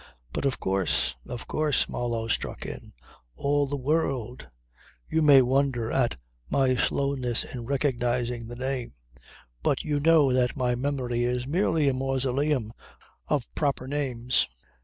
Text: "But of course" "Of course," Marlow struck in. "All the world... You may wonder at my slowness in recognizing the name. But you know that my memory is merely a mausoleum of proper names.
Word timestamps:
"But 0.33 0.45
of 0.45 0.59
course" 0.59 1.15
"Of 1.29 1.47
course," 1.47 1.87
Marlow 1.87 2.27
struck 2.27 2.65
in. 2.65 2.91
"All 3.35 3.67
the 3.67 3.77
world... 3.77 4.47
You 5.07 5.21
may 5.21 5.43
wonder 5.43 5.91
at 5.91 6.19
my 6.49 6.75
slowness 6.75 7.43
in 7.43 7.67
recognizing 7.67 8.47
the 8.47 8.55
name. 8.55 8.93
But 9.61 9.83
you 9.83 9.99
know 9.99 10.33
that 10.33 10.57
my 10.57 10.73
memory 10.73 11.21
is 11.23 11.45
merely 11.45 11.87
a 11.87 11.93
mausoleum 11.93 12.73
of 13.27 13.45
proper 13.53 13.87
names. 13.87 14.47